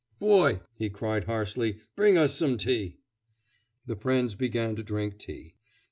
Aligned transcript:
Boy!' 0.17 0.61
he 0.79 0.89
cried 0.89 1.25
harshly, 1.25 1.77
'bring 1.95 2.17
us 2.17 2.33
some 2.33 2.57
tea.' 2.57 2.97
The 3.85 3.95
friends 3.95 4.33
began 4.33 4.75
to 4.77 4.83
drink 4.83 5.19
tea. 5.19 5.53